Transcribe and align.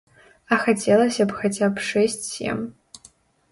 А 0.55 0.57
хацелася 0.63 1.27
б 1.33 1.37
хаця 1.41 1.69
б 1.77 1.85
шэсць-сем. 1.91 2.67